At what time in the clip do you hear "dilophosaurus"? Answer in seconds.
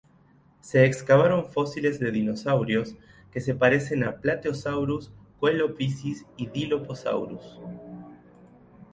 6.47-7.59